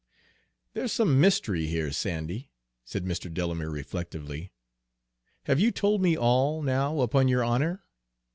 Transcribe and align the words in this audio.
"There's 0.73 0.91
some 0.91 1.21
mystery 1.21 1.67
here, 1.67 1.91
Sandy," 1.91 2.49
said 2.83 3.05
Mr. 3.05 3.31
Delamere 3.31 3.69
reflectively. 3.69 4.51
"Have 5.43 5.59
you 5.59 5.69
told 5.69 6.01
me 6.01 6.17
all, 6.17 6.63
now, 6.63 7.01
upon 7.01 7.27
your 7.27 7.43
honor? 7.43 7.83